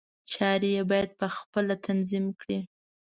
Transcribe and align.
چارې 0.31 0.69
یې 0.75 0.83
باید 0.91 1.09
په 1.19 1.27
خپله 1.35 1.75
تنظیم 1.87 2.25
کړي. 2.39 2.59